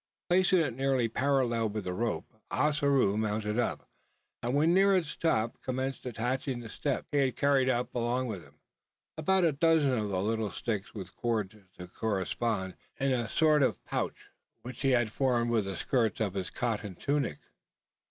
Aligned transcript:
Placing 0.31 0.61
it 0.61 0.75
nearly 0.75 1.07
parallel 1.09 1.69
with 1.69 1.83
the 1.83 1.93
rope, 1.93 2.25
Ossaroo 2.49 3.17
mounted 3.17 3.59
up; 3.59 3.87
and, 4.41 4.55
when 4.55 4.73
near 4.73 4.95
its 4.97 5.15
top, 5.15 5.61
commenced 5.61 6.07
attaching 6.07 6.59
the 6.59 6.69
steps. 6.69 7.07
He 7.11 7.19
had 7.19 7.35
carried 7.35 7.69
up 7.69 7.93
along 7.93 8.25
with 8.25 8.41
him 8.41 8.55
about 9.15 9.43
a 9.45 9.51
dozen 9.51 9.91
of 9.91 10.09
the 10.09 10.23
little 10.23 10.49
sticks, 10.49 10.95
with 10.95 11.15
cords 11.15 11.53
to 11.77 11.87
correspond 11.87 12.77
in 12.99 13.11
a 13.11 13.29
sort 13.29 13.61
of 13.61 13.85
pouch, 13.85 14.31
which 14.63 14.81
he 14.81 14.89
had 14.89 15.11
formed 15.11 15.51
with 15.51 15.65
the 15.65 15.75
skirts 15.75 16.19
of 16.19 16.33
his 16.33 16.49
cotton 16.49 16.95
tunic. 16.95 17.37